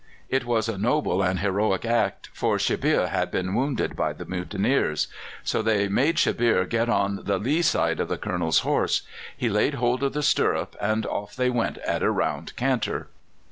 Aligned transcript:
It 0.29 0.45
was 0.45 0.67
a 0.67 0.79
noble 0.79 1.21
and 1.21 1.41
heroic 1.41 1.85
act, 1.85 2.31
for 2.33 2.57
Shebbeare 2.57 3.09
had 3.09 3.29
been 3.29 3.53
wounded 3.53 3.95
by 3.95 4.13
the 4.13 4.25
mutineers. 4.25 5.07
So 5.43 5.61
they 5.61 5.87
made 5.89 6.15
Shebbeare 6.17 6.65
get 6.67 6.89
on 6.89 7.25
the 7.25 7.37
lee 7.37 7.61
side 7.61 7.99
of 7.99 8.07
the 8.07 8.17
Colonel's 8.17 8.61
horse; 8.61 9.03
he 9.37 9.47
laid 9.47 9.75
hold 9.75 10.01
of 10.01 10.13
the 10.13 10.23
stirrup, 10.23 10.75
and 10.81 11.05
off 11.05 11.35
they 11.35 11.51
went 11.51 11.77
at 11.87 12.01
a 12.01 12.09
round 12.09 12.55
canter. 12.55 13.09